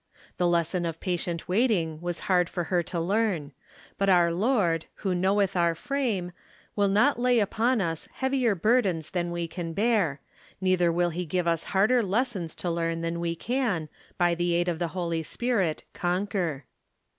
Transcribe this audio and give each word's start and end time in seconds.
The 0.37 0.47
lesson 0.47 0.83
of 0.87 0.99
patient 0.99 1.47
waiting 1.47 2.01
was 2.01 2.21
hard 2.21 2.49
for 2.49 2.63
her 2.73 2.81
to 2.81 2.99
learn; 2.99 3.51
but 3.99 4.09
our 4.09 4.33
Lord, 4.33 4.87
who 5.05 5.13
knoweth 5.13 5.55
our 5.55 5.75
frame, 5.75 6.31
will 6.75 6.87
not 6.87 7.19
lay 7.19 7.37
upon 7.39 7.81
us 7.81 8.07
heavier 8.13 8.55
burdens 8.55 9.11
than 9.11 9.29
we 9.29 9.47
can 9.47 9.73
bear, 9.73 10.19
neither 10.59 10.91
will 10.91 11.11
he 11.11 11.27
give 11.27 11.45
us 11.45 11.65
harder 11.65 12.01
lessons 12.01 12.55
to 12.55 12.71
learn 12.71 13.01
than 13.01 13.19
we 13.19 13.35
can, 13.35 13.89
by 14.17 14.33
the 14.33 14.55
aid 14.55 14.67
of 14.67 14.79
the 14.79 15.21
Spirit, 15.23 15.83
conquer. 15.93 16.65